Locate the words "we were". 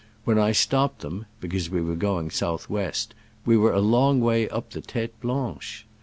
1.69-1.93, 3.45-3.71